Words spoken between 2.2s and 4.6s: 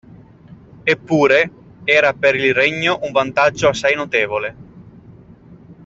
il regno un vantaggio assai notevole.